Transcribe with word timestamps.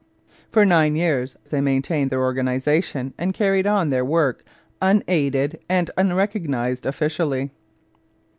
For 0.51 0.65
nine 0.65 0.95
years 0.95 1.35
they 1.51 1.61
maintained 1.61 2.09
their 2.09 2.23
organization 2.23 3.13
and 3.19 3.35
carried 3.35 3.67
on 3.67 3.91
their 3.91 4.03
work 4.03 4.43
unaided 4.81 5.59
and 5.69 5.91
unrecognized 5.95 6.87
officially. 6.87 7.51